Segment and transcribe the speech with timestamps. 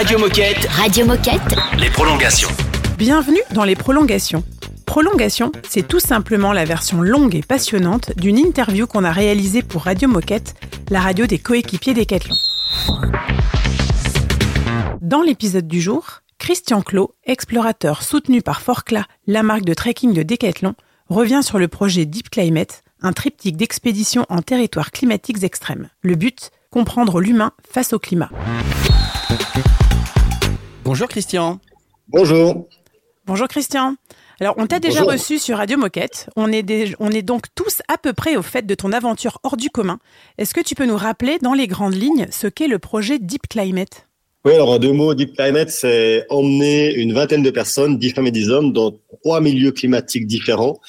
[0.00, 0.66] Radio Moquette.
[0.70, 1.56] Radio Moquette.
[1.78, 2.48] Les prolongations.
[2.96, 4.42] Bienvenue dans les prolongations.
[4.86, 9.82] Prolongation, c'est tout simplement la version longue et passionnante d'une interview qu'on a réalisée pour
[9.82, 10.54] Radio Moquette,
[10.88, 12.34] la radio des coéquipiers Decathlon.
[15.02, 20.22] Dans l'épisode du jour, Christian Clot, explorateur soutenu par Forcla, la marque de trekking de
[20.22, 20.76] Decathlon,
[21.10, 25.90] revient sur le projet Deep Climate, un triptyque d'expédition en territoires climatiques extrêmes.
[26.00, 28.30] Le but Comprendre l'humain face au climat.
[30.90, 31.60] Bonjour Christian.
[32.08, 32.66] Bonjour.
[33.24, 33.94] Bonjour Christian.
[34.40, 35.12] Alors, on t'a déjà Bonjour.
[35.12, 36.28] reçu sur Radio Moquette.
[36.34, 39.38] On est, dé- on est donc tous à peu près au fait de ton aventure
[39.44, 40.00] hors du commun.
[40.36, 43.42] Est-ce que tu peux nous rappeler dans les grandes lignes ce qu'est le projet Deep
[43.48, 44.08] Climate?
[44.44, 48.26] Oui, alors en deux mots, Deep Climate, c'est emmener une vingtaine de personnes, dix femmes
[48.26, 48.90] et dix hommes, dans
[49.22, 50.80] trois milieux climatiques différents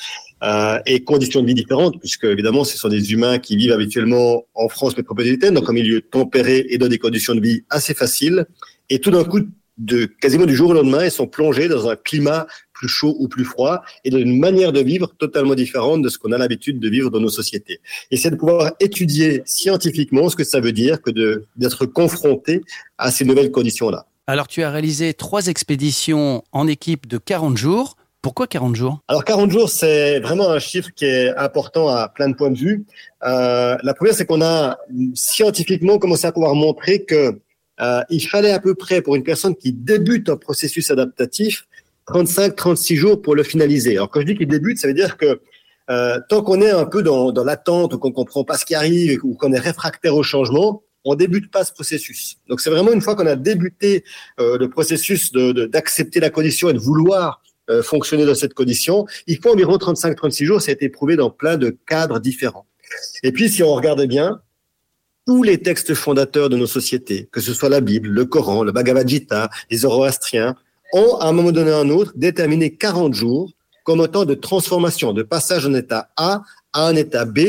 [0.42, 4.45] euh, et conditions de vie différentes, puisque évidemment, ce sont des humains qui vivent habituellement
[4.56, 8.48] en France métropolitaine, donc en milieu tempéré et dans des conditions de vie assez faciles.
[8.90, 9.42] Et tout d'un coup,
[9.81, 13.28] de quasiment du jour au lendemain, ils sont plongés dans un climat plus chaud ou
[13.28, 16.80] plus froid et dans une manière de vivre totalement différente de ce qu'on a l'habitude
[16.80, 17.80] de vivre dans nos sociétés.
[18.11, 21.09] Et c'est de pouvoir étudier scientifiquement ce que ça veut dire que
[21.56, 22.61] d'être confronté
[22.97, 24.06] à ces nouvelles conditions-là.
[24.28, 27.97] Alors tu as réalisé trois expéditions en équipe de 40 jours.
[28.22, 29.00] Pourquoi 40 jours?
[29.08, 32.58] Alors 40 jours, c'est vraiment un chiffre qui est important à plein de points de
[32.58, 32.86] vue.
[33.23, 34.78] Euh, la première, c'est qu'on a
[35.16, 37.39] scientifiquement commencé à pouvoir montrer que
[37.82, 41.66] euh, il fallait à peu près pour une personne qui débute un processus adaptatif
[42.08, 43.96] 35-36 jours pour le finaliser.
[43.98, 45.40] Alors quand je dis qu'il débute, ça veut dire que
[45.90, 48.76] euh, tant qu'on est un peu dans, dans l'attente ou qu'on comprend pas ce qui
[48.76, 52.38] arrive ou qu'on est réfractaire au changement, on débute pas ce processus.
[52.48, 54.04] Donc c'est vraiment une fois qu'on a débuté
[54.40, 58.54] euh, le processus de- de- d'accepter la condition et de vouloir euh, fonctionner dans cette
[58.54, 60.62] condition, il faut environ 35-36 jours.
[60.62, 62.66] Ça a été prouvé dans plein de cadres différents.
[63.24, 64.42] Et puis si on regarde bien,
[65.25, 68.72] tous les textes fondateurs de nos sociétés, que ce soit la Bible, le Coran, le
[68.72, 70.55] Bhagavad Gita, les Zoroastriens,
[70.94, 73.52] ont à un moment donné ou à un autre déterminé 40 jours
[73.83, 76.41] comme un temps de transformation, de passage d'un état A
[76.73, 77.40] à un état B.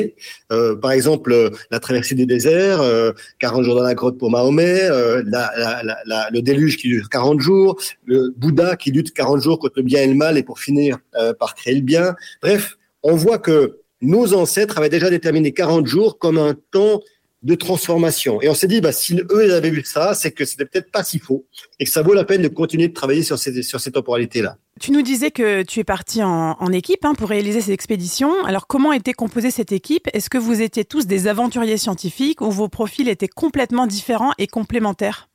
[0.50, 4.82] Euh, par exemple, la traversée des déserts, euh, 40 jours dans la grotte pour Mahomet,
[4.84, 9.40] euh, la- la- la- le déluge qui dure 40 jours, le Bouddha qui lutte 40
[9.42, 12.14] jours contre le bien et le mal et pour finir euh, par créer le bien.
[12.42, 17.00] Bref, on voit que nos ancêtres avaient déjà déterminé 40 jours comme un temps
[17.42, 18.40] de transformation.
[18.40, 20.90] Et on s'est dit, bah, si eux, ils avaient vu ça, c'est que c'était peut-être
[20.90, 21.44] pas si faux
[21.80, 24.58] et que ça vaut la peine de continuer de travailler sur ces, sur ces temporalités-là.
[24.80, 28.44] Tu nous disais que tu es parti en, en équipe hein, pour réaliser cette expédition.
[28.44, 30.08] Alors, comment était composée cette équipe?
[30.12, 34.46] Est-ce que vous étiez tous des aventuriers scientifiques ou vos profils étaient complètement différents et
[34.46, 35.28] complémentaires?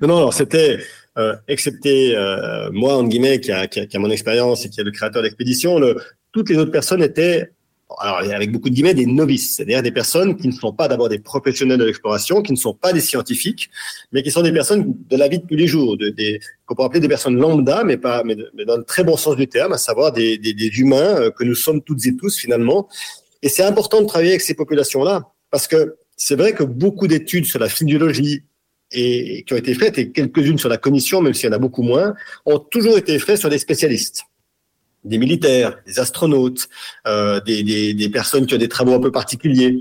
[0.00, 0.78] Non, non, alors c'était,
[1.18, 4.70] euh, excepté euh, moi, en guillemets, qui a, qui, a, qui a mon expérience et
[4.70, 5.78] qui est le créateur d'expédition,
[6.32, 7.50] toutes les autres personnes étaient,
[7.98, 11.08] alors avec beaucoup de guillemets, des novices, c'est-à-dire des personnes qui ne sont pas d'abord
[11.08, 13.70] des professionnels de l'exploration, qui ne sont pas des scientifiques,
[14.12, 16.74] mais qui sont des personnes de la vie de tous les jours, de, des, qu'on
[16.74, 19.72] peut appeler des personnes lambda, mais pas, mais, dans le très bon sens du terme,
[19.72, 22.88] à savoir des, des, des humains euh, que nous sommes toutes et tous finalement.
[23.42, 27.46] Et c'est important de travailler avec ces populations-là, parce que c'est vrai que beaucoup d'études
[27.46, 28.42] sur la physiologie,
[28.92, 31.58] et qui ont été faites, et quelques-unes sur la cognition, même s'il y en a
[31.58, 32.14] beaucoup moins,
[32.46, 34.22] ont toujours été faites sur des spécialistes,
[35.04, 36.68] des militaires, des astronautes,
[37.06, 39.80] euh, des, des, des personnes qui ont des travaux un peu particuliers.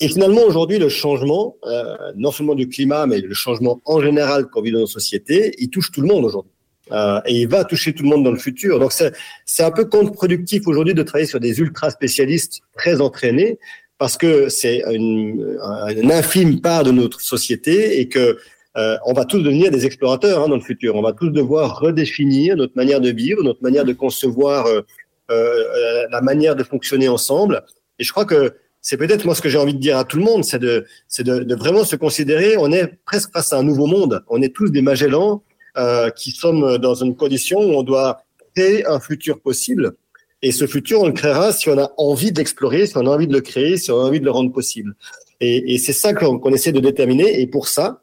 [0.00, 4.46] Et finalement, aujourd'hui, le changement, euh, non seulement du climat, mais le changement en général
[4.46, 6.52] qu'on vit dans nos sociétés, il touche tout le monde aujourd'hui.
[6.92, 8.78] Euh, et il va toucher tout le monde dans le futur.
[8.78, 13.58] Donc, c'est un peu contre-productif aujourd'hui de travailler sur des ultra spécialistes très entraînés,
[13.98, 15.58] parce que c'est une,
[15.96, 18.38] une infime part de notre société et que
[18.76, 20.96] euh, on va tous devenir des explorateurs hein, dans le futur.
[20.96, 24.82] On va tous devoir redéfinir notre manière de vivre, notre manière de concevoir euh,
[25.30, 27.64] euh, la manière de fonctionner ensemble.
[27.98, 30.18] Et je crois que c'est peut-être moi ce que j'ai envie de dire à tout
[30.18, 32.56] le monde, c'est de, c'est de, de vraiment se considérer.
[32.58, 34.22] On est presque face à un nouveau monde.
[34.28, 35.42] On est tous des Magellans
[35.76, 38.22] euh, qui sommes dans une condition où on doit
[38.54, 39.94] créer un futur possible.
[40.42, 43.10] Et ce futur, on le créera si on a envie de l'explorer, si on a
[43.10, 44.94] envie de le créer, si on a envie de le rendre possible.
[45.40, 47.40] Et, et c'est ça qu'on qu'on essaie de déterminer.
[47.40, 48.02] Et pour ça,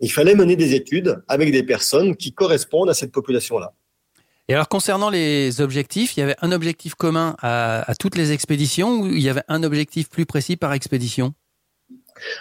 [0.00, 3.72] il fallait mener des études avec des personnes qui correspondent à cette population-là.
[4.48, 8.30] Et alors concernant les objectifs, il y avait un objectif commun à, à toutes les
[8.30, 11.34] expéditions ou il y avait un objectif plus précis par expédition?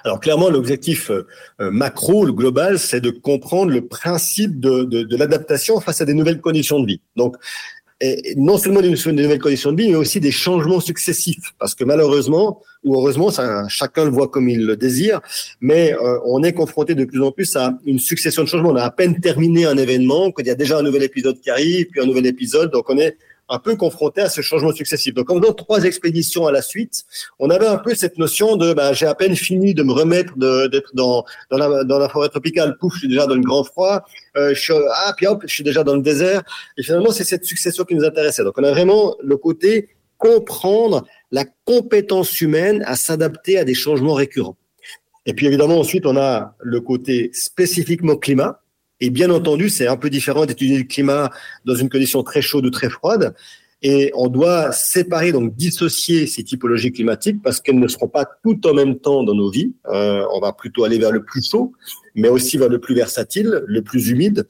[0.04, 1.28] Alors clairement, l'objectif euh,
[1.60, 6.06] euh, macro, le global, c'est de comprendre le principe de, de, de l'adaptation face à
[6.06, 7.02] des nouvelles conditions de vie.
[7.16, 7.36] Donc,
[8.02, 11.54] et non seulement des, nouvelles conditions de vie, mais aussi des changements successifs.
[11.60, 13.30] Parce que malheureusement, ou heureusement,
[13.70, 15.22] chacun le voit comme il le désire,
[15.62, 18.72] mais euh, on est confronté de plus en plus à une succession de changements.
[18.72, 21.50] On a à peine terminé un événement, qu'il y a déjà un nouvel épisode qui
[21.50, 22.72] arrive, puis un nouvel épisode.
[22.72, 23.18] Donc on est
[23.50, 25.14] un peu confronté à ce changement successif.
[25.14, 27.04] Donc, en faisant trois expéditions à la suite,
[27.40, 30.38] on avait un peu cette notion de, bah, j'ai à peine fini de me remettre
[30.38, 32.78] d'être dans, dans la, dans la forêt tropicale.
[32.80, 34.04] Pouf, je suis déjà dans le grand froid.
[34.36, 36.44] Euh, je ah, puis hop, je suis déjà dans le désert.
[36.78, 38.44] Et finalement, c'est cette succession qui nous intéressait.
[38.44, 44.14] Donc, on a vraiment le côté comprendre la compétence humaine à s'adapter à des changements
[44.14, 44.58] récurrents.
[45.26, 48.62] Et puis évidemment, ensuite, on a le côté spécifiquement climat.
[49.02, 51.30] Et bien entendu, c'est un peu différent d'étudier le climat
[51.66, 53.36] dans une condition très chaude ou très froide.
[53.82, 58.66] Et on doit séparer, donc dissocier ces typologies climatiques parce qu'elles ne seront pas toutes
[58.66, 59.74] en même temps dans nos vies.
[59.88, 61.74] Euh, on va plutôt aller vers le plus chaud,
[62.16, 64.48] mais aussi vers le plus versatile, le plus humide.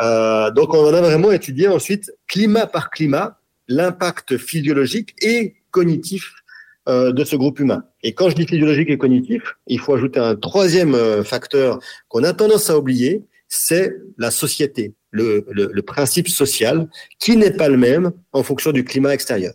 [0.00, 6.32] Euh, donc on a vraiment étudié ensuite, climat par climat, l'impact physiologique et cognitif
[6.88, 7.84] euh, de ce groupe humain.
[8.02, 12.24] Et quand je dis physiologique et cognitif, il faut ajouter un troisième euh, facteur qu'on
[12.24, 17.76] a tendance à oublier, c'est la société, le, le, principe social, qui n'est pas le
[17.76, 19.54] même en fonction du climat extérieur.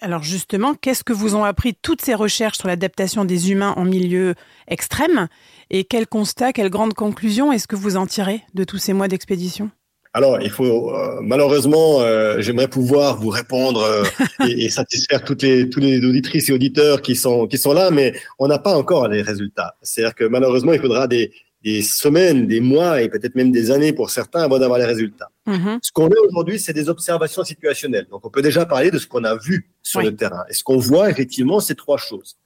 [0.00, 3.84] Alors justement, qu'est-ce que vous ont appris toutes ces recherches sur l'adaptation des humains en
[3.84, 4.34] milieu
[4.68, 5.28] extrême?
[5.70, 9.08] Et quel constat, quelle grande conclusion est-ce que vous en tirez de tous ces mois
[9.08, 9.70] d'expédition?
[10.14, 14.04] Alors, il faut euh, malheureusement, euh, j'aimerais pouvoir vous répondre euh,
[14.46, 17.90] et, et, satisfaire toutes les tous les auditrices et auditeurs qui sont qui sont là,
[17.90, 19.74] mais on n'a pas encore les résultats.
[19.80, 21.32] C'est-à-dire que malheureusement, il faudra des
[21.64, 25.30] des semaines, des mois et peut-être même des années pour certains avant d'avoir les résultats.
[25.46, 25.78] Mm-hmm.
[25.82, 28.06] Ce qu'on a aujourd'hui, c'est des observations situationnelles.
[28.10, 30.44] Donc, on peut déjà parler de ce qu'on a vu sur le terrain.
[30.48, 32.36] Et ce qu'on voit effectivement, c'est trois choses.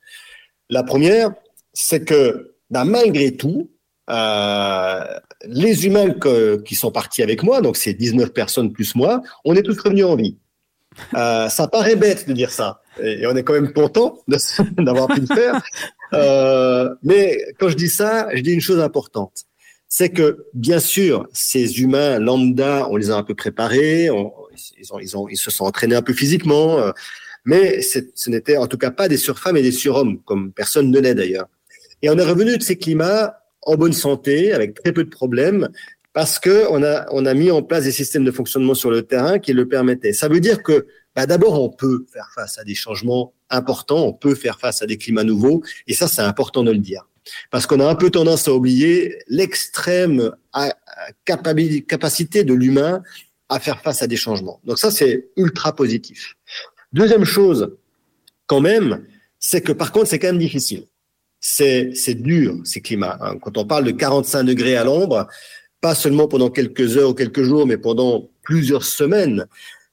[0.68, 1.30] La première,
[1.72, 3.70] c'est que bah, malgré tout,
[4.10, 5.04] euh,
[5.44, 6.14] les humains
[6.64, 10.04] qui sont partis avec moi, donc c'est 19 personnes plus moi, on est tous revenus
[10.04, 10.38] en vie.
[11.14, 14.18] Euh, ça paraît bête de dire ça, et, on est quand même content
[14.78, 15.62] d'avoir pu le faire.
[16.12, 19.44] Euh, mais quand je dis ça, je dis une chose importante,
[19.88, 24.04] c'est que bien sûr, ces humains lambda, on les a un peu préparés,
[24.78, 26.92] ils, ont, ils, ont, ils se sont entraînés un peu physiquement, euh,
[27.44, 30.98] mais ce n'était en tout cas pas des surfemmes et des surhommes, comme personne ne
[30.98, 31.46] l'est d'ailleurs.
[32.02, 35.68] Et on est revenu de ces climats en bonne santé, avec très peu de problèmes,
[36.16, 39.02] parce que on a on a mis en place des systèmes de fonctionnement sur le
[39.02, 40.14] terrain qui le permettaient.
[40.14, 44.14] Ça veut dire que bah, d'abord on peut faire face à des changements importants, on
[44.14, 47.06] peut faire face à des climats nouveaux, et ça c'est important de le dire,
[47.50, 50.32] parce qu'on a un peu tendance à oublier l'extrême
[51.86, 53.02] capacité de l'humain
[53.50, 54.58] à faire face à des changements.
[54.64, 56.36] Donc ça c'est ultra positif.
[56.94, 57.76] Deuxième chose,
[58.46, 59.04] quand même,
[59.38, 60.86] c'est que par contre c'est quand même difficile
[61.40, 63.18] c'est dur, ces climats.
[63.20, 63.38] Hein.
[63.40, 65.28] Quand on parle de 45 degrés à l'ombre,
[65.80, 69.46] pas seulement pendant quelques heures ou quelques jours, mais pendant plusieurs semaines,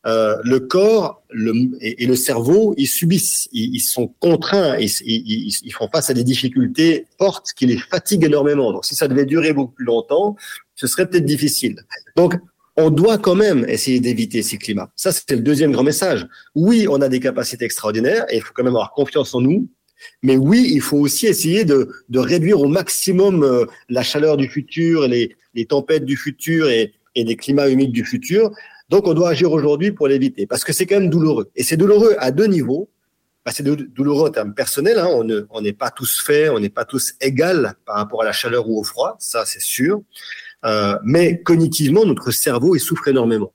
[0.06, 5.88] euh, le corps le, et, le cerveau, ils subissent, ils, sont contraints, ils, ils, font
[5.89, 8.74] face à des difficultés fortes qui les fatiguent énormément.
[8.74, 10.35] Donc, si ça devait durer beaucoup plus longtemps,
[10.75, 11.77] ce serait peut-être difficile.
[12.18, 12.35] Donc,
[12.75, 14.91] on doit quand même essayer d'éviter ces climats.
[14.95, 16.27] Ça, c'est le deuxième grand message.
[16.53, 19.69] Oui, on a des capacités extraordinaires et il faut quand même avoir confiance en nous
[20.21, 24.50] mais oui, il faut aussi essayer de, de réduire au maximum euh, la chaleur du
[24.50, 28.52] futur, les, les tempêtes du futur et, et les climats humides du futur.
[28.90, 31.50] Donc, on doit agir aujourd'hui pour l'éviter, parce que c'est quand même douloureux.
[31.56, 32.90] Et c'est douloureux à deux niveaux.
[33.46, 34.98] Bah, c'est douloureux en termes personnels.
[34.98, 35.46] Hein.
[35.50, 38.70] On n'est pas tous faits, on n'est pas tous égales par rapport à la chaleur
[38.70, 40.02] ou au froid, ça c'est sûr.
[40.66, 43.54] Euh, mais cognitivement, notre cerveau il souffre énormément.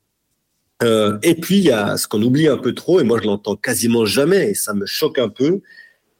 [0.82, 3.26] Euh, et puis il y a ce qu'on oublie un peu trop, et moi je
[3.26, 5.62] l'entends quasiment jamais, et ça me choque un peu,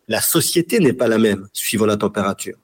[0.08, 2.56] la société n'est pas la même suivant la température.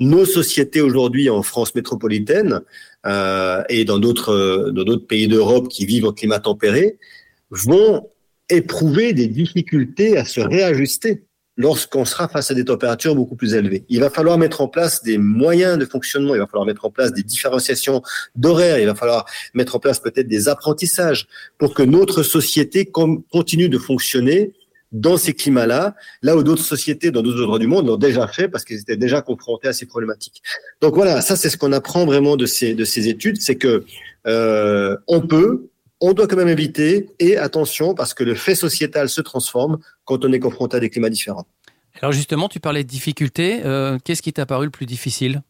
[0.00, 2.62] Nos sociétés aujourd'hui en France métropolitaine
[3.06, 6.98] euh, et dans d'autres dans d'autres pays d'Europe qui vivent en climat tempéré
[7.50, 8.08] vont
[8.48, 11.24] éprouver des difficultés à se réajuster
[11.60, 13.84] lorsqu'on sera face à des températures beaucoup plus élevées.
[13.90, 16.90] Il va falloir mettre en place des moyens de fonctionnement, il va falloir mettre en
[16.90, 18.00] place des différenciations
[18.34, 21.28] d'horaires, il va falloir mettre en place peut-être des apprentissages
[21.58, 24.54] pour que notre société continue de fonctionner
[24.92, 28.48] dans ces climats-là, là où d'autres sociétés dans d'autres endroits du monde l'ont déjà fait
[28.48, 30.42] parce qu'ils étaient déjà confrontés à ces problématiques.
[30.80, 33.84] Donc voilà, ça c'est ce qu'on apprend vraiment de ces de ces études, c'est que
[34.26, 35.68] euh, on peut,
[36.00, 40.24] on doit quand même éviter et attention parce que le fait sociétal se transforme quand
[40.24, 41.46] on est confronté à des climats différents.
[42.00, 43.60] Alors justement, tu parlais de difficultés.
[43.64, 45.42] Euh, Qu'est-ce qui t'a paru le plus difficile?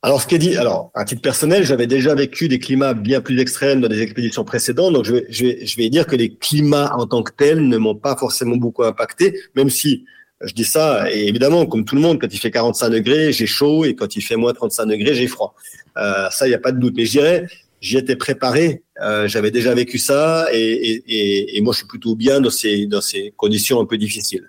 [0.00, 3.20] Alors, ce qui est dit, alors, à titre personnel, j'avais déjà vécu des climats bien
[3.20, 6.14] plus extrêmes dans des expéditions précédentes, donc je vais, je vais, je vais dire que
[6.14, 10.04] les climats en tant que tels ne m'ont pas forcément beaucoup impacté, même si
[10.40, 13.46] je dis ça, et évidemment, comme tout le monde, quand il fait 45 degrés, j'ai
[13.46, 15.54] chaud, et quand il fait moins 35 degrés, j'ai froid.
[15.96, 16.94] Euh, ça, il n'y a pas de doute.
[16.96, 17.46] Mais je dirais,
[17.80, 22.14] j'y étais préparé, euh, j'avais déjà vécu ça, et, et, et, moi, je suis plutôt
[22.14, 24.48] bien dans ces, dans ces conditions un peu difficiles.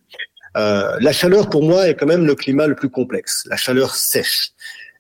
[0.58, 3.46] Euh, la chaleur, pour moi, est quand même le climat le plus complexe.
[3.50, 4.51] La chaleur sèche.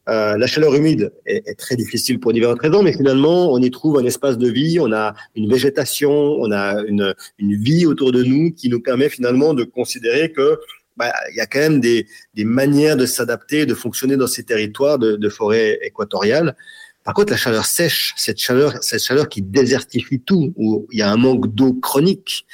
[0.09, 3.99] Euh, la chaleur humide est, très difficile pour différentes raisons, mais finalement, on y trouve
[3.99, 8.51] un espace de vie, on a une végétation, on a une, vie autour de nous
[8.51, 10.57] qui nous permet finalement de considérer que
[10.97, 14.97] bah, il y a quand même des, manières de s'adapter, de fonctionner dans ces territoires
[14.97, 16.55] de, de forêt équatoriale.
[17.03, 21.01] Par contre, la chaleur sèche, cette chaleur, cette chaleur qui désertifie tout, où il y
[21.01, 22.45] a un manque d'eau chronique,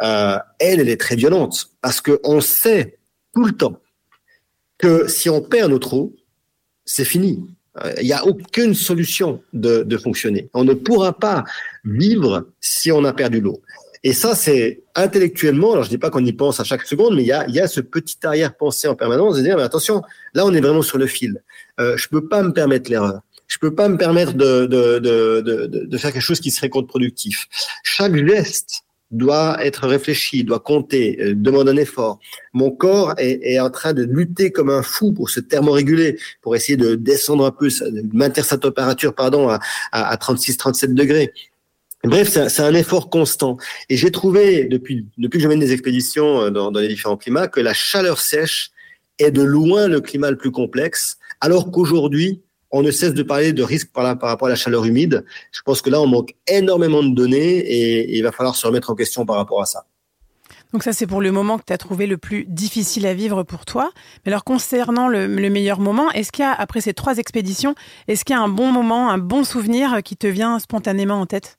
[0.00, 2.98] euh, elle, elle est très violente parce que on sait
[3.34, 3.80] tout le temps
[4.78, 6.14] que si on perd notre eau,
[6.88, 7.44] c'est fini.
[7.84, 10.48] Euh, il n'y a aucune solution de, de fonctionner.
[10.54, 11.44] On ne pourra pas
[11.84, 13.60] vivre si on a perdu l'eau.
[14.04, 17.22] Et ça, c'est intellectuellement, alors je dis pas qu'on y pense à chaque seconde, mais
[17.22, 20.02] il y a, y a ce petit arrière-pensée en permanence de dire, mais attention,
[20.34, 21.42] là, on est vraiment sur le fil.
[21.80, 23.20] Euh, je peux pas me permettre l'erreur.
[23.48, 27.48] Je peux pas me permettre de, de, de, de faire quelque chose qui serait contre-productif.
[27.82, 32.18] Chaque geste doit être réfléchi, doit compter, euh, demande un effort.
[32.52, 36.54] Mon corps est, est, en train de lutter comme un fou pour se thermoréguler, pour
[36.54, 39.60] essayer de descendre un peu, de maintenir sa température, pardon, à,
[39.92, 41.32] à, à 36-37 degrés.
[42.04, 43.56] Bref, c'est un effort constant.
[43.88, 47.16] Et j'ai trouvé, depuis, depuis que je mène des expéditions euh, dans, dans, les différents
[47.16, 48.70] climats, que la chaleur sèche
[49.18, 53.52] est de loin le climat le plus complexe, alors qu'aujourd'hui, on ne cesse de parler
[53.52, 55.24] de risques par, par, rapport à la chaleur humide.
[55.52, 58.66] Je pense que là, on manque énormément de données et, et il va falloir se
[58.66, 59.86] remettre en question par rapport à ça.
[60.72, 63.42] Donc ça, c'est pour le moment que tu as trouvé le plus difficile à vivre
[63.42, 63.90] pour toi.
[64.24, 67.74] Mais alors, concernant le, le meilleur moment, est-ce qu'il y a, après ces trois expéditions,
[68.06, 71.26] est-ce qu'il y a un bon moment, un bon souvenir qui te vient spontanément en
[71.26, 71.56] tête?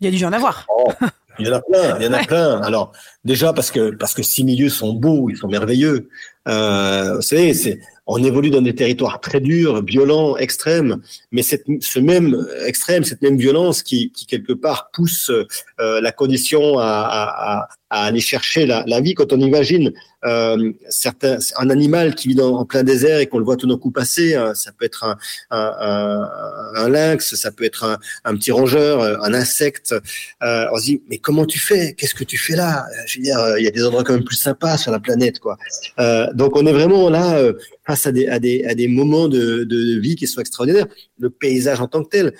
[0.00, 0.66] Il y a du genre à voir.
[0.76, 0.90] Oh,
[1.38, 2.26] il y en a plein, il y en a ouais.
[2.26, 2.60] plein.
[2.62, 2.92] Alors
[3.24, 6.08] déjà parce que parce que ces milieux sont beaux, ils sont merveilleux.
[6.48, 11.64] Euh, vous savez, c'est on évolue dans des territoires très durs, violents, extrêmes, mais cette,
[11.80, 18.20] ce même extrême, cette même violence qui, quelque part pousse euh, la condition à, aller
[18.20, 19.14] chercher la, vie.
[19.14, 19.92] Quand on imagine
[20.24, 23.66] euh, certains, un animal qui vit dans, en plein désert et qu'on le voit tout
[23.66, 25.16] d'un coup passer, hein, ça peut être
[25.50, 29.94] un, lynx, ça peut être un, petit rongeur, un insecte.
[30.42, 31.94] Euh, on se dit, mais comment tu fais?
[31.94, 32.86] Qu'est-ce que tu fais là?
[33.06, 35.38] Je veux dire, il y a des endroits quand même plus sympas sur la planète,
[35.38, 35.56] quoi.
[35.98, 37.54] Euh, donc on est vraiment là euh,
[37.86, 40.86] face à des, à des, à des moments de, de, vie qui sont extraordinaires.
[41.18, 42.34] Le paysage en tant que tel,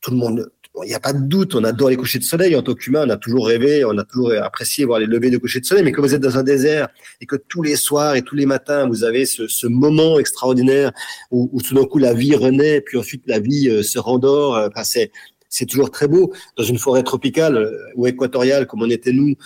[0.00, 0.50] tout le monde,
[0.82, 2.56] il n'y a pas de doute, on adore les couchers de soleil.
[2.56, 5.38] En tant qu'humain, on a toujours rêvé, on a toujours apprécié voir les levées de
[5.38, 5.84] couchers de soleil.
[5.84, 6.88] Mais quand vous êtes dans un désert
[7.20, 10.90] et que tous les soirs et tous les matins, vous avez ce, ce moment extraordinaire
[11.30, 14.56] où, où, tout d'un coup la vie renaît, puis ensuite la vie euh, se rendort.
[14.68, 15.12] Enfin, c'est,
[15.48, 16.32] c'est toujours très beau.
[16.56, 19.36] Dans une forêt tropicale ou équatoriale comme on était nous,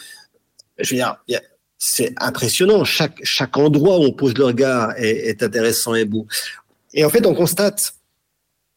[0.78, 1.40] je veux dire, a,
[1.78, 2.85] c'est impressionnant.
[2.85, 6.26] Chaque, chaque endroit où on pose le regard est, intéressant et beau.
[6.92, 7.94] Et en fait, on constate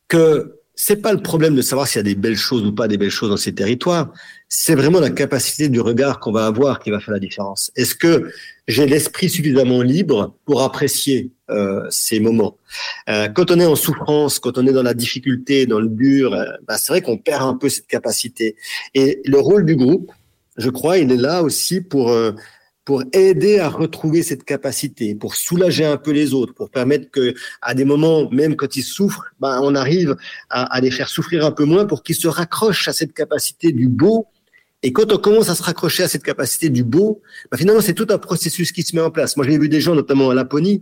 [0.08, 2.88] que c'est pas le problème de savoir s'il y a des belles choses ou pas
[2.88, 4.12] des belles choses dans ces territoires.
[4.48, 7.72] C'est vraiment la capacité du regard qu'on va avoir qui va faire la différence.
[7.76, 8.32] Est-ce que
[8.68, 12.58] j'ai l'esprit suffisamment libre pour apprécier euh, ces moments?
[13.10, 16.34] Euh, Quand on est en souffrance, quand on est dans la difficulté, dans le dur,
[16.34, 18.56] euh, bah, c'est vrai qu'on perd un peu cette capacité.
[18.94, 20.12] Et le rôle du groupe,
[20.58, 22.32] je crois, il est là aussi pour euh,
[22.92, 27.34] pour aider à retrouver cette capacité, pour soulager un peu les autres, pour permettre que,
[27.62, 30.18] à des moments, même quand ils souffrent, ben, on arrive
[30.50, 33.88] à, les faire souffrir un peu moins pour qu'ils se raccrochent à cette capacité du
[33.88, 34.28] beau.
[34.84, 37.94] Et quand on commence à se raccrocher à cette capacité du beau, ben, finalement, c'est
[37.94, 39.38] tout un processus qui se met en place.
[39.38, 40.82] Moi, j'ai vu des gens, notamment à Laponie,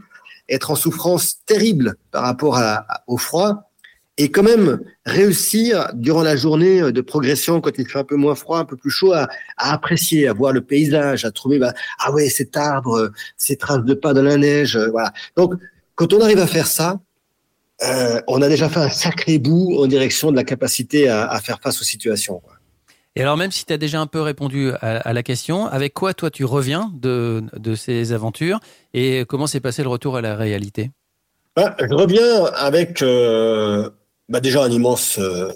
[0.49, 2.59] être en souffrance terrible par rapport
[3.05, 3.68] au froid,
[4.19, 8.35] et quand même réussir durant la journée de progression quand il fait un peu moins
[8.35, 11.73] froid, un peu plus chaud, à, à apprécier, à voir le paysage, à trouver bah,
[11.99, 15.13] ah ouais cet arbre, ces traces de pas dans la neige, voilà.
[15.37, 15.53] Donc
[15.95, 16.99] quand on arrive à faire ça,
[17.81, 21.39] euh, on a déjà fait un sacré bout en direction de la capacité à, à
[21.39, 22.39] faire face aux situations.
[22.39, 22.55] Quoi.
[23.15, 25.93] Et alors même si tu as déjà un peu répondu à, à, la question, avec
[25.93, 28.59] quoi toi tu reviens de, de ces aventures
[28.93, 30.91] et comment s'est passé le retour à la réalité?
[31.55, 33.89] Bah, Je reviens avec euh,
[34.29, 35.49] bah déjà un immense, euh,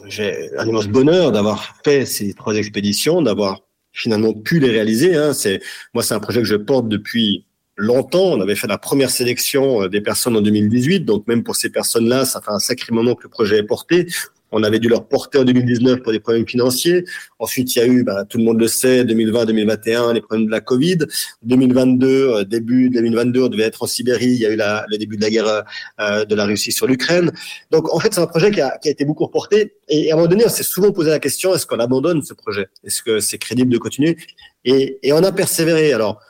[0.00, 3.60] un immense bonheur d'avoir fait ces trois expéditions, d'avoir
[3.92, 5.14] finalement pu les réaliser.
[5.14, 5.32] Hein.
[5.32, 5.60] C'est
[5.92, 8.32] moi, c'est un projet que je porte depuis longtemps.
[8.32, 11.70] On avait fait la première sélection euh, des personnes en 2018, donc même pour ces
[11.70, 14.06] personnes-là, ça fait un sacré moment que le projet est porté.
[14.54, 17.04] On avait dû leur porter en 2019 pour des problèmes financiers.
[17.40, 20.50] Ensuite, il y a eu, bah, tout le monde le sait, 2020-2021, les problèmes de
[20.52, 20.98] la Covid.
[21.42, 24.26] 2022, euh, début 2022, on devait être en Sibérie.
[24.26, 25.64] Il y a eu la, le début de la guerre
[26.00, 27.32] euh, de la Russie sur l'Ukraine.
[27.72, 29.74] Donc, en fait, c'est un projet qui a, qui a, été beaucoup reporté.
[29.88, 32.32] Et à un moment donné, on s'est souvent posé la question est-ce qu'on abandonne ce
[32.32, 32.68] projet?
[32.84, 34.16] Est-ce que c'est crédible de continuer?
[34.64, 35.92] Et, et, on a persévéré.
[35.92, 36.20] Alors,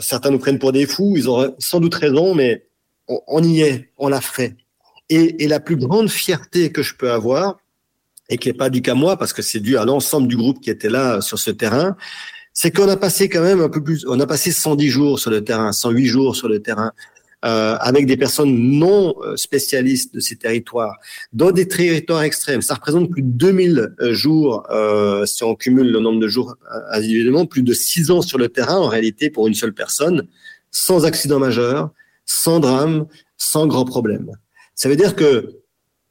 [0.00, 1.14] certains nous prennent pour des fous.
[1.18, 2.66] Ils ont sans doute raison, mais
[3.08, 3.90] on, on y est.
[3.98, 4.56] On l'a fait.
[5.10, 7.58] Et, et, la plus grande fierté que je peux avoir,
[8.28, 10.60] et qui n'est pas due qu'à moi, parce que c'est dû à l'ensemble du groupe
[10.60, 11.96] qui était là sur ce terrain,
[12.52, 15.30] c'est qu'on a passé quand même un peu plus, on a passé 110 jours sur
[15.30, 16.92] le terrain, 108 jours sur le terrain.
[17.44, 20.96] euh, avec des personnes non euh, spécialistes de ces territoires,
[21.32, 22.62] dans des territoires extrêmes.
[22.62, 26.56] Ça représente plus de 2000 euh, jours, euh, si on cumule le nombre de jours
[26.90, 30.26] individuellement, plus de 6 ans sur le terrain en réalité pour une seule personne,
[30.70, 31.90] sans accident majeur,
[32.26, 34.32] sans drame, sans grand problème.
[34.78, 35.56] Ça veut dire que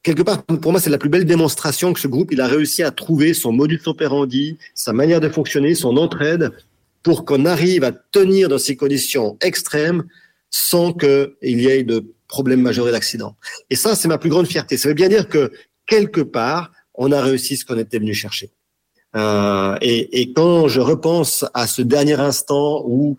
[0.02, 2.82] quelque part, pour moi, c'est la plus belle démonstration que ce groupe, il a réussi
[2.82, 6.52] à trouver son modus operandi, sa manière de fonctionner, son entraide,
[7.02, 10.04] pour qu'on arrive à tenir dans ces conditions extrêmes
[10.50, 13.36] sans qu'il y ait de problèmes majeurs et d'accidents.
[13.70, 14.76] Et ça, c'est ma plus grande fierté.
[14.76, 15.50] Ça veut bien dire que
[15.86, 18.50] quelque part, on a réussi ce qu'on était venu chercher.
[19.16, 23.16] Euh, et, et, quand je repense à ce dernier instant où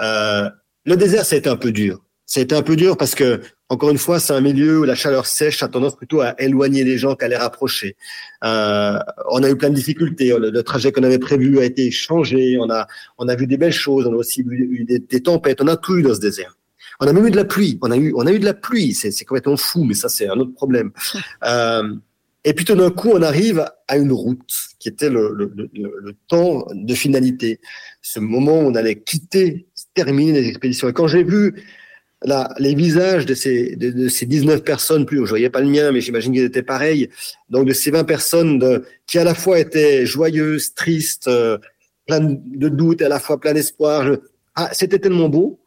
[0.00, 0.50] euh,
[0.84, 2.00] le désert, ça a été un peu dur.
[2.28, 4.84] Ça a été un peu dur parce que encore une fois, c'est un milieu où
[4.84, 7.96] la chaleur sèche a tendance plutôt à éloigner les gens qu'à les rapprocher.
[8.44, 8.98] Euh,
[9.30, 10.36] on a eu plein de difficultés.
[10.38, 12.58] Le, trajet qu'on avait prévu a été changé.
[12.60, 14.06] On a, on a vu des belles choses.
[14.06, 15.62] On a aussi eu des, tempêtes.
[15.62, 16.58] On a tout eu dans ce désert.
[17.00, 17.78] On a même eu de la pluie.
[17.80, 18.92] On a eu, on a eu de la pluie.
[18.92, 20.92] C'est, c'est complètement fou, mais ça, c'est un autre problème.
[21.44, 21.94] Euh,
[22.44, 25.70] et puis tout d'un coup, on arrive à une route qui était le, le, le,
[25.74, 27.60] le, temps de finalité,
[28.00, 30.88] ce moment où on allait quitter, terminer les expéditions.
[30.88, 31.54] Et quand j'ai vu
[32.24, 36.00] les visages de ces, de, ces 19 personnes, plus, je voyais pas le mien, mais
[36.00, 37.08] j'imagine qu'ils étaient pareils.
[37.48, 41.58] Donc, de ces 20 personnes de, qui à la fois étaient joyeuses, tristes, euh,
[42.06, 44.16] plein de doutes, à la fois plein d'espoir.
[44.56, 45.60] Ah, c'était tellement beau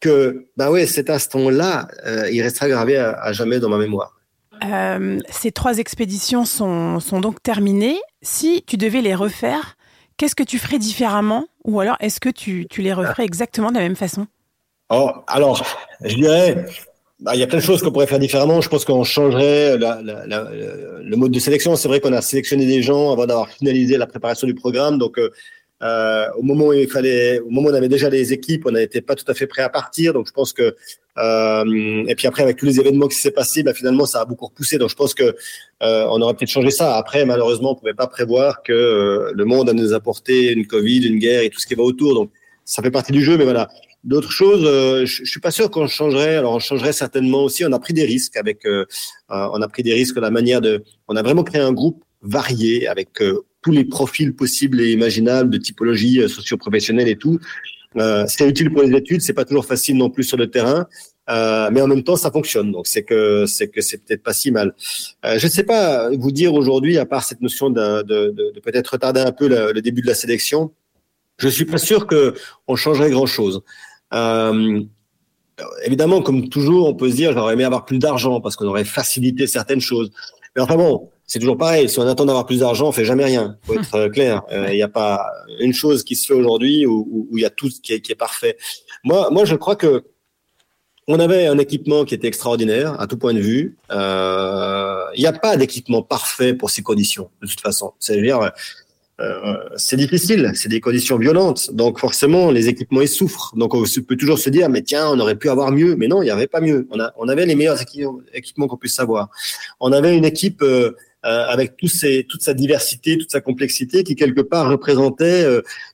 [0.00, 4.16] que, bah ouais, cet instant-là, euh, il restera gravé à, jamais dans ma mémoire.
[4.64, 7.98] Euh, ces trois expéditions sont, sont donc terminées.
[8.22, 9.76] Si tu devais les refaire,
[10.16, 11.46] qu'est-ce que tu ferais différemment?
[11.64, 14.26] Ou alors, est-ce que tu, tu les referais exactement de la même façon?
[14.90, 15.64] Oh, alors,
[16.04, 16.66] je dirais,
[17.20, 18.60] bah, il y a plein de choses qu'on pourrait faire différemment.
[18.60, 20.50] Je pense qu'on changerait la, la, la,
[21.02, 21.76] le mode de sélection.
[21.76, 24.98] C'est vrai qu'on a sélectionné des gens avant d'avoir finalisé la préparation du programme.
[24.98, 25.30] Donc, euh,
[25.82, 28.72] euh, au moment où il fallait, au moment où on avait déjà les équipes, on
[28.72, 30.12] n'était pas tout à fait prêt à partir.
[30.12, 30.74] Donc, je pense que
[31.18, 34.24] euh, et puis après, avec tous les événements qui s'est passé, bah, finalement, ça a
[34.24, 34.78] beaucoup repoussé.
[34.78, 35.36] Donc, je pense que
[35.82, 36.96] euh, on aurait peut-être changé ça.
[36.96, 41.06] Après, malheureusement, on pouvait pas prévoir que euh, le monde a nous apporter une Covid,
[41.06, 42.14] une guerre et tout ce qui va autour.
[42.14, 42.30] Donc,
[42.64, 43.36] ça fait partie du jeu.
[43.36, 43.68] Mais voilà,
[44.02, 46.36] D'autres choses, euh, je, je suis pas sûr qu'on changerait.
[46.36, 47.64] Alors on changerait certainement aussi.
[47.64, 48.86] On a pris des risques avec, euh,
[49.30, 50.82] euh, on a pris des risques la manière de.
[51.08, 53.08] On a vraiment créé un groupe varié avec
[53.62, 57.38] tous les profils possibles et imaginables de typologie socio-professionnelle et tout.
[58.26, 60.86] c'est utile pour les études, c'est pas toujours facile non plus sur le terrain.
[61.30, 62.72] Euh, mais en même temps, ça fonctionne.
[62.72, 64.74] Donc, c'est que c'est que c'est peut-être pas si mal.
[65.24, 68.60] Euh, je ne sais pas vous dire aujourd'hui, à part cette notion de, de, de,
[68.60, 70.72] peut-être retarder un peu le, le, début de la sélection,
[71.38, 72.34] je suis pas sûr que
[72.66, 73.62] on changerait grand chose.
[74.12, 74.80] Euh,
[75.84, 78.84] évidemment, comme toujours, on peut se dire j'aurais aimé avoir plus d'argent parce qu'on aurait
[78.84, 80.10] facilité certaines choses.
[80.56, 81.88] Mais enfin bon, c'est toujours pareil.
[81.88, 83.56] Si on attend d'avoir plus d'argent, on fait jamais rien.
[83.62, 84.42] Faut être euh, clair.
[84.50, 85.26] Il euh, n'y a pas
[85.60, 88.16] une chose qui se fait aujourd'hui où il y a tout qui est, qui est
[88.16, 88.56] parfait.
[89.04, 90.04] Moi, moi, je crois que
[91.08, 93.76] on avait un équipement qui était extraordinaire à tout point de vue.
[93.90, 97.94] Il euh, n'y a pas d'équipement parfait pour ces conditions, de toute façon.
[97.98, 98.52] C'est-à-dire,
[99.76, 101.72] c'est difficile, c'est des conditions violentes.
[101.74, 103.52] Donc forcément, les équipements ils souffrent.
[103.56, 105.96] Donc on peut toujours se dire, mais tiens, on aurait pu avoir mieux.
[105.96, 106.86] Mais non, il n'y avait pas mieux.
[106.90, 107.78] On, a, on avait les meilleurs
[108.32, 109.28] équipements qu'on puisse savoir.
[109.80, 110.92] On avait une équipe euh,
[111.24, 115.44] euh, avec toute sa diversité, toute sa complexité, qui quelque part représentait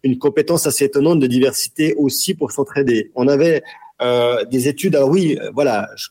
[0.04, 3.10] une compétence assez étonnante de diversité aussi pour s'entraider.
[3.14, 3.62] On avait
[4.02, 4.94] euh, des études.
[4.94, 6.08] Alors oui, voilà, je.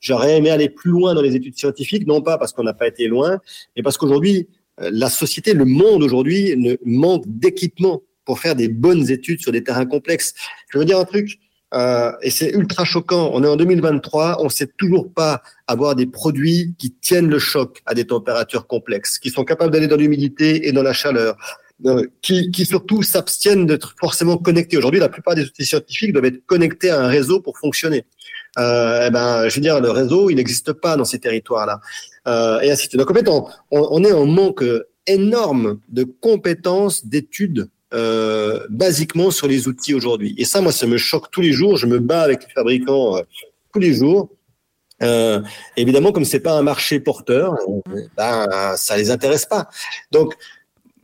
[0.00, 2.86] J'aurais aimé aller plus loin dans les études scientifiques, non pas parce qu'on n'a pas
[2.86, 3.40] été loin,
[3.76, 8.68] mais parce qu'aujourd'hui, euh, la société, le monde aujourd'hui, ne manque d'équipement pour faire des
[8.68, 10.34] bonnes études sur des terrains complexes.
[10.70, 11.38] Je veux dire un truc,
[11.74, 13.30] euh, et c'est ultra choquant.
[13.32, 17.82] On est en 2023, on sait toujours pas avoir des produits qui tiennent le choc
[17.86, 21.36] à des températures complexes, qui sont capables d'aller dans l'humidité et dans la chaleur,
[21.86, 24.78] euh, qui, qui surtout s'abstiennent d'être forcément connectés.
[24.78, 28.04] Aujourd'hui, la plupart des outils scientifiques doivent être connectés à un réseau pour fonctionner.
[28.58, 31.80] Euh, eh ben, je veux dire, le réseau, il n'existe pas dans ces territoires-là
[32.28, 32.96] euh, et ainsi de suite.
[32.96, 33.28] Donc en fait,
[33.70, 34.64] on, est en manque
[35.06, 40.34] énorme de compétences, d'études euh, basiquement sur les outils aujourd'hui.
[40.36, 41.78] Et ça, moi, ça me choque tous les jours.
[41.78, 43.22] Je me bats avec les fabricants euh,
[43.72, 44.30] tous les jours.
[45.76, 47.54] Évidemment, comme c'est pas un marché porteur,
[48.16, 49.68] ben ça les intéresse pas.
[50.10, 50.34] Donc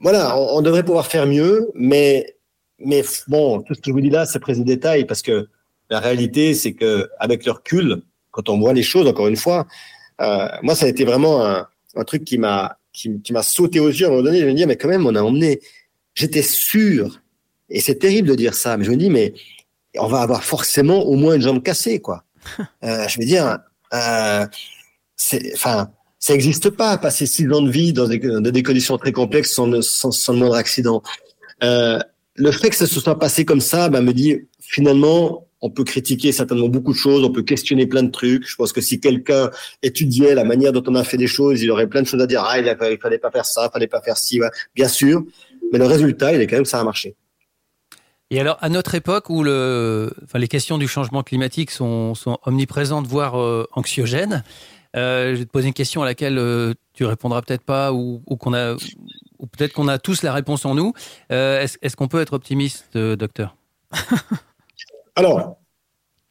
[0.00, 2.36] voilà, on, devrait pouvoir faire mieux, mais
[2.80, 5.46] mais bon, tout ce que je vous dis là, c'est prise de détail parce que
[5.90, 9.68] la réalité, c'est que avec le recul, quand on voit les choses, encore une fois,
[10.20, 13.80] euh, moi, ça a été vraiment un, un truc qui m'a qui, qui m'a sauté
[13.80, 14.40] aux yeux à un moment donné.
[14.40, 15.60] Je me dis, mais quand même, on a emmené.
[16.14, 17.20] J'étais sûr,
[17.68, 19.34] et c'est terrible de dire ça, mais je me dis, mais
[19.98, 22.24] on va avoir forcément au moins une jambe cassée, quoi.
[22.84, 23.58] Euh, je veux dire,
[23.94, 24.46] euh,
[25.16, 28.98] c'est, enfin, ça n'existe pas, passer six ans de vie dans des, dans des conditions
[28.98, 31.02] très complexes sans, sans, sans le moindre accident.
[31.62, 31.98] Euh,
[32.34, 35.82] le fait que ça se soit passé comme ça, bah, me dit, finalement, on peut
[35.82, 38.46] critiquer certainement beaucoup de choses, on peut questionner plein de trucs.
[38.46, 39.50] Je pense que si quelqu'un
[39.82, 42.26] étudiait la manière dont on a fait des choses, il aurait plein de choses à
[42.26, 42.44] dire.
[42.46, 44.40] Ah, il, ne fallait pas faire ça, il fallait pas faire ci.
[44.74, 45.24] Bien sûr,
[45.72, 47.16] mais le résultat, il est quand même ça a marché.
[48.30, 52.36] Et alors, à notre époque où le, enfin, les questions du changement climatique sont, sont
[52.44, 54.44] omniprésentes, voire euh, anxiogènes,
[54.96, 58.22] euh, je vais te poser une question à laquelle euh, tu répondras peut-être pas, ou,
[58.26, 58.74] ou qu'on a,
[59.38, 60.92] ou peut-être qu'on a tous la réponse en nous.
[61.32, 63.56] Euh, est-ce, est-ce qu'on peut être optimiste, docteur?
[65.16, 65.58] Alors,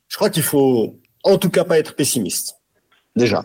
[0.07, 2.57] je crois qu'il faut, en tout cas, pas être pessimiste.
[3.15, 3.43] Déjà,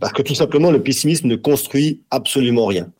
[0.00, 2.90] parce que tout simplement, le pessimisme ne construit absolument rien.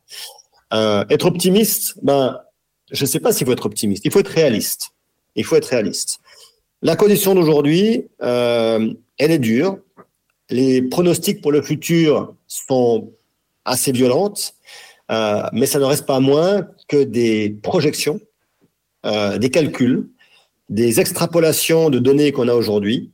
[0.72, 2.40] être optimiste, ben
[2.90, 4.04] je ne sais pas s'il faut être optimiste.
[4.04, 4.90] Il faut être réaliste.
[5.36, 6.20] Il faut être réaliste.
[6.82, 9.78] La condition d'aujourd'hui, euh, elle est dure.
[10.48, 13.12] Les pronostics pour le futur sont
[13.64, 14.54] assez violentes,
[15.10, 18.20] euh, mais ça ne reste pas moins que des projections,
[19.06, 20.08] euh, des calculs,
[20.70, 23.12] des extrapolations de données qu'on a aujourd'hui,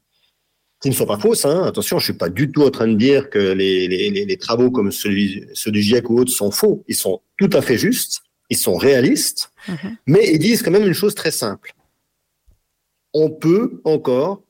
[0.80, 1.44] qui ne sont pas fausses.
[1.44, 1.64] Hein.
[1.64, 4.70] Attention, je suis pas du tout en train de dire que les, les, les travaux
[4.70, 6.84] comme celui, ceux du GIEC ou autres sont faux.
[6.86, 9.96] Ils sont tout à fait justes ils sont réalistes, mhm.
[10.06, 11.74] mais ils disent quand même une chose très simple.
[13.12, 14.42] On peut encore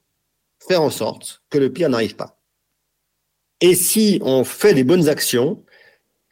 [0.66, 2.38] faire en sorte que le pire n'arrive pas.
[3.60, 5.64] Et si on fait les bonnes actions,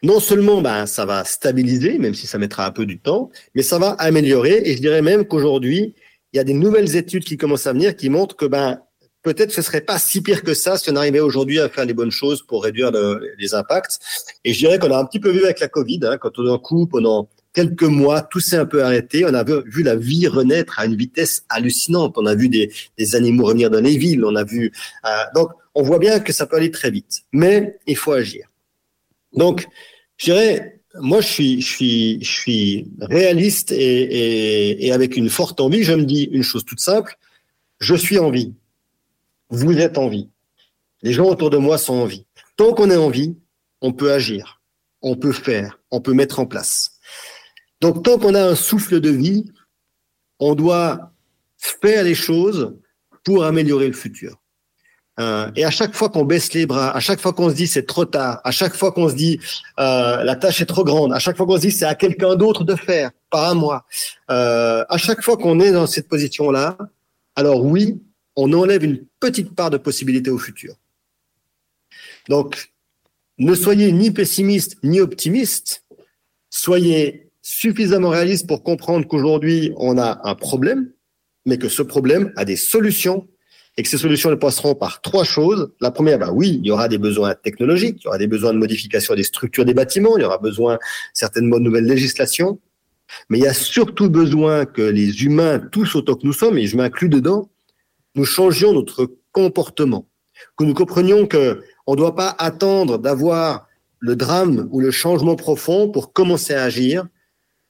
[0.03, 3.63] non seulement ben, ça va stabiliser, même si ça mettra un peu du temps, mais
[3.63, 4.61] ça va améliorer.
[4.65, 5.95] Et je dirais même qu'aujourd'hui,
[6.35, 8.81] il y a des nouvelles études qui commencent à venir qui montrent que ben,
[9.21, 11.93] peut-être ce serait pas si pire que ça si on arrivait aujourd'hui à faire les
[11.93, 12.91] bonnes choses pour réduire
[13.37, 13.99] les impacts.
[14.43, 16.57] Et je dirais qu'on a un petit peu vu avec la Covid, hein, quand d'un
[16.57, 19.23] coup, pendant quelques mois, tout s'est un peu arrêté.
[19.23, 22.15] On a vu la vie renaître à une vitesse hallucinante.
[22.17, 24.25] On a vu des, animaux revenir dans les villes.
[24.25, 24.73] On a vu
[25.05, 28.47] euh, donc on voit bien que ça peut aller très vite, mais il faut agir.
[29.31, 29.67] Donc,
[30.17, 35.83] je dirais, moi, je suis, réaliste et, et avec une forte envie.
[35.83, 37.17] Je me dis une chose toute simple
[37.79, 38.53] je suis en vie.
[39.49, 40.29] Vous êtes en vie.
[41.01, 42.25] Les gens autour de moi sont en vie.
[42.57, 43.35] Tant qu'on est en vie,
[43.81, 44.61] on peut agir,
[45.01, 46.99] on peut faire, on peut mettre en place.
[47.81, 49.45] Donc, tant qu'on a un souffle de vie,
[50.39, 51.13] on doit
[51.57, 52.75] faire les choses
[53.23, 54.41] pour améliorer le futur.
[55.19, 57.67] Euh, et à chaque fois qu'on baisse les bras, à chaque fois qu'on se dit
[57.67, 59.39] c'est trop tard, à chaque fois qu'on se dit
[59.79, 62.35] euh, la tâche est trop grande, à chaque fois qu'on se dit c'est à quelqu'un
[62.35, 63.85] d'autre de faire, pas à moi,
[64.29, 66.77] euh, à chaque fois qu'on est dans cette position-là,
[67.35, 68.01] alors oui,
[68.35, 70.75] on enlève une petite part de possibilité au futur.
[72.27, 72.73] Donc,
[73.37, 75.85] ne soyez ni pessimiste ni optimiste,
[76.49, 80.91] soyez suffisamment réaliste pour comprendre qu'aujourd'hui, on a un problème,
[81.45, 83.27] mais que ce problème a des solutions
[83.77, 85.71] et que ces solutions ne passeront par trois choses.
[85.81, 88.53] La première, bah oui, il y aura des besoins technologiques, il y aura des besoins
[88.53, 90.79] de modification des structures des bâtiments, il y aura besoin
[91.13, 92.59] certainement de nouvelles législations,
[93.29, 96.67] mais il y a surtout besoin que les humains, tous autant que nous sommes, et
[96.67, 97.49] je m'inclus dedans,
[98.15, 100.07] nous changions notre comportement,
[100.57, 103.67] que nous comprenions que on ne doit pas attendre d'avoir
[103.99, 107.05] le drame ou le changement profond pour commencer à agir,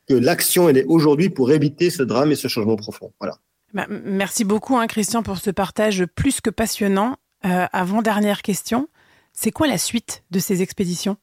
[0.08, 3.12] que l'action, elle est aujourd'hui pour éviter ce drame et ce changement profond.
[3.20, 3.38] Voilà.
[3.76, 7.18] Bah, merci beaucoup, hein, Christian, pour ce partage plus que passionnant.
[7.46, 8.88] Euh, avant dernière question,
[9.34, 11.18] c'est quoi la suite de ces expéditions?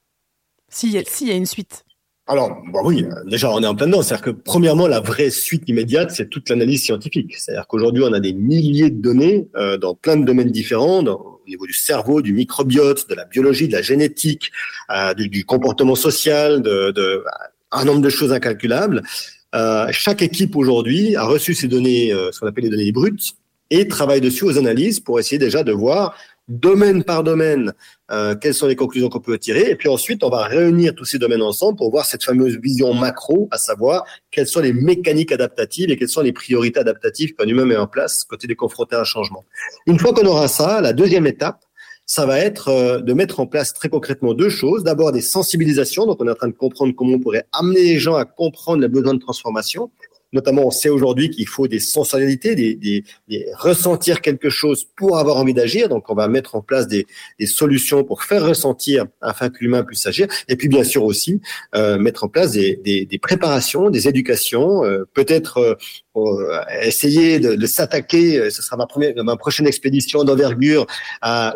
[0.68, 1.84] S'il y, y, a une suite
[2.28, 4.00] alors, bah oui, déjà, on est en plein dedans.
[4.00, 7.34] C'est-à-dire que, premièrement, la vraie suite immédiate, c'est toute l'analyse scientifique.
[7.36, 11.42] C'est-à-dire qu'aujourd'hui, on a des milliers de données euh, dans plein de domaines différents, au
[11.48, 14.52] niveau du cerveau, du microbiote, de la biologie, de la génétique,
[14.90, 17.24] euh, du, comportement social, de,
[17.72, 19.02] un nombre de choses incalculables.
[19.54, 23.34] Euh, chaque équipe aujourd'hui a reçu ces données, euh, ce qu'on appelle les données brutes,
[23.70, 26.14] et travaille dessus aux analyses pour essayer déjà de voir
[26.48, 27.72] domaine par domaine
[28.10, 29.70] euh, quelles sont les conclusions qu'on peut tirer.
[29.70, 32.92] Et puis ensuite, on va réunir tous ces domaines ensemble pour voir cette fameuse vision
[32.92, 37.46] macro, à savoir quelles sont les mécaniques adaptatives et quelles sont les priorités adaptatives qu'un
[37.46, 39.44] humain met en place côté des confrontés à un changement.
[39.86, 41.64] Une fois qu'on aura ça, la deuxième étape,
[42.14, 44.84] ça va être euh, de mettre en place très concrètement deux choses.
[44.84, 47.98] D'abord des sensibilisations, donc on est en train de comprendre comment on pourrait amener les
[47.98, 49.90] gens à comprendre les besoins de transformation.
[50.34, 53.04] Notamment, on sait aujourd'hui qu'il faut des sensorialités, des,
[53.54, 55.88] ressentir quelque chose pour avoir envie d'agir.
[55.88, 57.06] Donc, on va mettre en place des,
[57.46, 60.28] solutions pour faire ressentir afin que l'humain puisse agir.
[60.48, 61.40] Et puis, bien sûr aussi,
[61.74, 65.78] euh, mettre en place des, préparations, des éducations, euh, peut-être
[66.82, 70.86] essayer de, de s'attaquer, euh, ce sera ma, première, ma prochaine expédition d'envergure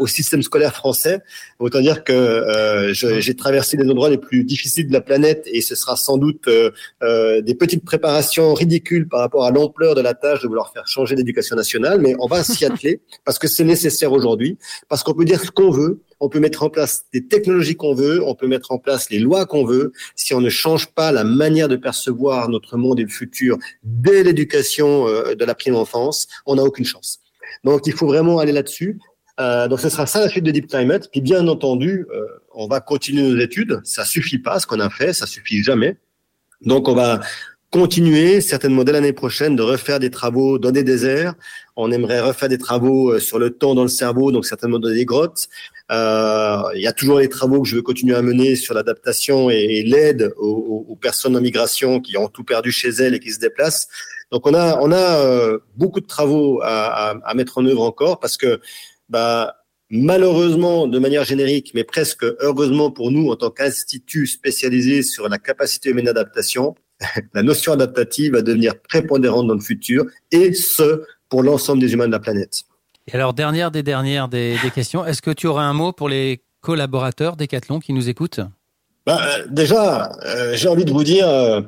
[0.00, 1.20] au système scolaire français.
[1.58, 5.60] Autant dire que euh, j'ai traversé les endroits les plus difficiles de la planète et
[5.60, 10.14] ce sera sans doute euh, des petites préparations ridicules par rapport à l'ampleur de la
[10.14, 13.64] tâche de vouloir faire changer l'éducation nationale, mais on va s'y atteler parce que c'est
[13.64, 17.26] nécessaire aujourd'hui, parce qu'on peut dire ce qu'on veut, on peut mettre en place des
[17.26, 19.92] technologies qu'on veut, on peut mettre en place les lois qu'on veut.
[20.14, 24.22] Si on ne change pas la manière de percevoir notre monde et le futur dès
[24.22, 27.20] l'éducation euh, de la prime enfance, on n'a aucune chance.
[27.64, 28.98] Donc, il faut vraiment aller là-dessus.
[29.38, 31.08] Euh, donc, ce sera ça la suite de Deep Climate.
[31.10, 33.80] Puis, bien entendu, euh, on va continuer nos études.
[33.84, 35.96] Ça suffit pas, ce qu'on a fait, ça suffit jamais.
[36.62, 37.20] Donc, on va
[37.70, 41.34] continuer certainement dès l'année prochaine de refaire des travaux dans des déserts.
[41.76, 44.88] On aimerait refaire des travaux euh, sur le temps dans le cerveau, donc certainement dans
[44.88, 45.48] des grottes.
[45.92, 49.50] Euh, il y a toujours les travaux que je veux continuer à mener sur l'adaptation
[49.50, 53.30] et, l'aide aux, aux, personnes en migration qui ont tout perdu chez elles et qui
[53.30, 53.88] se déplacent.
[54.32, 57.82] Donc on a on a euh, beaucoup de travaux à, à, à, mettre en œuvre
[57.82, 58.60] encore parce que
[59.08, 59.54] bah
[59.88, 65.38] malheureusement de manière générique, mais presque heureusement pour nous en tant qu'institut spécialisé sur la
[65.38, 66.74] capacité humaine d'adaptation,
[67.34, 72.06] la notion adaptative va devenir prépondérante dans le futur, et ce, pour l'ensemble des humains
[72.06, 72.62] de la planète.
[73.08, 76.08] Et alors, dernière des dernières des, des questions, est-ce que tu aurais un mot pour
[76.08, 78.40] les collaborateurs Decathlon qui nous écoutent?
[79.06, 81.60] Bah, Déjà, euh, j'ai envie de vous dire euh,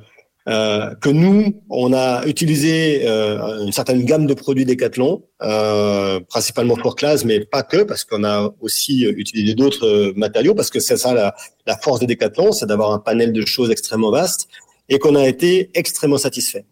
[0.48, 6.74] euh, que nous, on a utilisé euh, une certaine gamme de produits Decathlon, euh, principalement
[6.74, 10.96] pour classe, mais pas que, parce qu'on a aussi utilisé d'autres matériaux, parce que c'est
[10.96, 14.48] ça la, la force de Decathlon, c'est d'avoir un panel de choses extrêmement vaste
[14.88, 16.64] et qu'on a été extrêmement satisfait.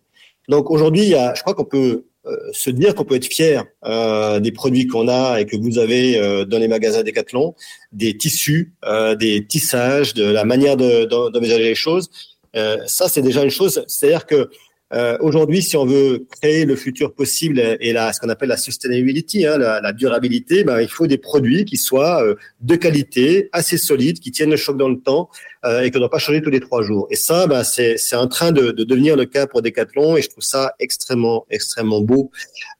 [0.48, 2.15] Donc aujourd'hui, je crois qu'on peut euh,
[2.52, 6.18] se dire qu'on peut être fier euh, des produits qu'on a et que vous avez
[6.18, 7.54] euh, dans les magasins Decathlon,
[7.92, 12.10] des tissus, euh, des tissages, de la manière d'envisager de, les choses.
[12.56, 13.84] Euh, ça, c'est déjà une chose.
[13.86, 14.50] C'est-à-dire que
[14.92, 18.56] euh, Aujourd'hui, si on veut créer le futur possible et la, ce qu'on appelle la
[18.56, 23.48] sustainability, hein, la, la, durabilité, ben, il faut des produits qui soient euh, de qualité,
[23.52, 25.28] assez solides, qui tiennent le choc dans le temps
[25.64, 27.08] euh, et qui ne doivent pas changer tous les trois jours.
[27.10, 30.28] Et ça, ben, c'est en train de, de, devenir le cas pour Decathlon et je
[30.28, 32.30] trouve ça extrêmement, extrêmement beau.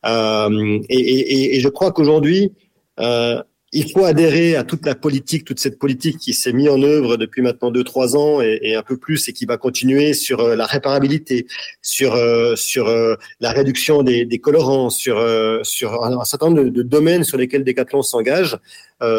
[0.05, 2.53] Euh, et, et, et, je crois qu'aujourd'hui,
[3.01, 6.81] euh, il faut adhérer à toute la politique, toute cette politique qui s'est mise en
[6.83, 10.41] œuvre depuis maintenant deux trois ans et, un peu plus et qui va continuer sur
[10.41, 11.47] euh, la réparabilité,
[11.83, 15.17] sur euh, sur euh, la réduction des, des colorants, sur
[15.65, 18.57] sur un, certain nombre de, domaines sur lesquels Decathlon s'engage,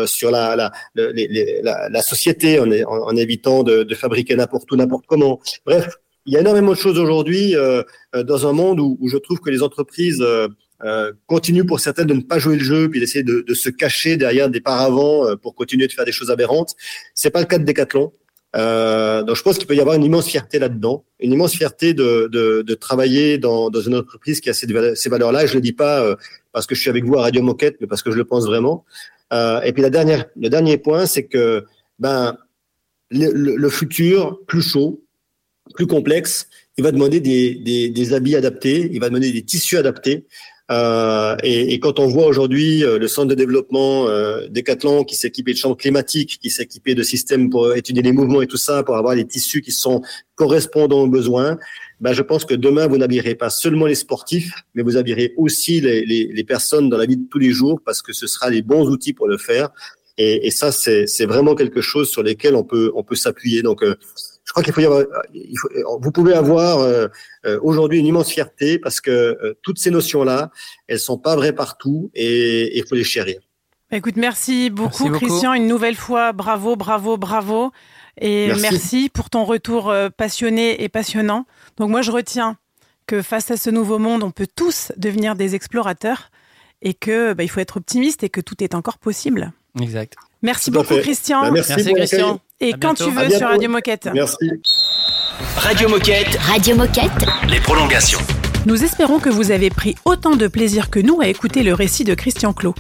[0.06, 5.06] sur la la, les, la, la société en évitant de, de fabriquer n'importe où, n'importe
[5.08, 5.40] comment.
[5.66, 7.54] Bref, il y a énormément de choses aujourd'hui
[8.14, 10.24] dans un monde où, où, je trouve que les entreprises
[10.84, 13.70] euh, continue pour certaines de ne pas jouer le jeu puis d'essayer de, de, se
[13.70, 16.76] cacher derrière des paravents euh, pour continuer de faire des choses aberrantes.
[17.16, 18.14] C'est pas le cas de Decathlon.
[18.56, 21.94] Euh, donc je pense qu'il peut y avoir une immense fierté là-dedans, une immense fierté
[21.94, 24.68] de, de, de travailler dans, dans, une entreprise qui a ces,
[25.10, 25.46] valeurs-là.
[25.46, 26.16] Je le dis pas euh,
[26.54, 28.46] parce que je suis avec vous à Radio Moquette, mais parce que je le pense
[28.46, 28.86] vraiment.
[29.34, 31.66] Euh, et puis la dernière, le dernier point, c'est que
[32.00, 32.38] ben
[33.12, 35.04] le, le, le, futur plus chaud,
[35.76, 39.78] plus complexe, il va demander des, des, des habits adaptés, il va demander des tissus
[39.78, 40.26] adaptés.
[40.70, 45.30] Euh, et, quand on voit aujourd'hui euh, le centre de développement euh, Decathlon qui s'est
[45.30, 48.58] équipé de chambres climatiques, qui s'est équipé de systèmes pour étudier les mouvements et tout
[48.58, 50.02] ça, pour avoir les tissus qui sont
[50.36, 51.58] correspondants aux besoins,
[52.02, 55.80] ben je pense que demain vous n'habillerez pas seulement les sportifs, mais vous habillerez aussi
[55.80, 58.90] les, personnes dans la vie de tous les jours parce que ce sera les bons
[58.90, 59.70] outils pour le faire.
[60.18, 63.62] Et, et ça, c'est vraiment quelque chose sur lesquels on peut on peut s'appuyer.
[63.62, 63.96] Donc euh,
[64.48, 65.68] je crois qu'il faut y avoir, il faut,
[66.02, 67.10] vous pouvez avoir euh,
[67.46, 70.52] euh, aujourd'hui une immense fierté parce que euh, toutes ces notions-là,
[70.88, 73.42] elles sont pas vraies partout et il faut les chérir.
[73.92, 75.54] Bah, écoute, merci beaucoup, merci beaucoup, Christian.
[75.54, 77.74] Une nouvelle fois, bravo, bravo, bravo.
[78.22, 78.62] Et merci.
[78.62, 81.46] merci pour ton retour passionné et passionnant.
[81.76, 82.58] Donc moi, je retiens
[83.06, 86.32] que face à ce nouveau monde, on peut tous devenir des explorateurs
[86.82, 89.52] et que bah, il faut être optimiste et que tout est encore possible.
[89.82, 90.16] Exact.
[90.42, 91.02] Merci beaucoup, fait.
[91.02, 91.42] Christian.
[91.42, 92.40] Bah, merci, merci Christian.
[92.60, 93.06] Et à quand bientôt.
[93.06, 94.10] tu veux sur Radio Moquette.
[94.16, 94.50] Merci.
[95.58, 96.38] Radio Moquette.
[96.40, 97.12] Radio Moquette.
[97.48, 98.18] Les prolongations.
[98.66, 102.04] Nous espérons que vous avez pris autant de plaisir que nous à écouter le récit
[102.04, 102.74] de Christian Clot.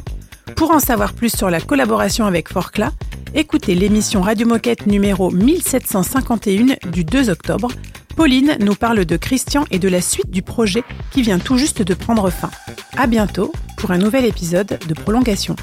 [0.55, 2.91] Pour en savoir plus sur la collaboration avec Forcla,
[3.35, 7.69] écoutez l'émission Radio Moquette numéro 1751 du 2 octobre.
[8.15, 11.83] Pauline nous parle de Christian et de la suite du projet qui vient tout juste
[11.83, 12.49] de prendre fin.
[12.97, 15.55] À bientôt pour un nouvel épisode de Prolongation.